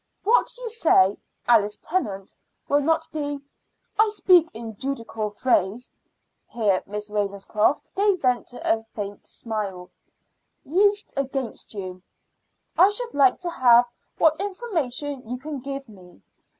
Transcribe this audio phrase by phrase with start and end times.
[0.23, 1.15] "What you say,
[1.47, 2.33] Alice Tennant,
[2.67, 3.39] will not be
[3.99, 5.91] I speak in judicial phrase"
[6.47, 9.91] here Miss Ravenscroft gave vent to a faint smile
[10.63, 12.01] "used against you.
[12.75, 13.85] I should like to have
[14.17, 16.23] what information you can give me.